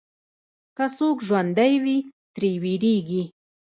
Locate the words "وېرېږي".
2.63-3.23